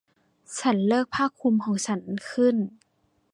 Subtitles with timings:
[0.59, 1.99] ฉันเลิกผ้าคลุมของฉัน
[2.29, 2.55] ขึ้น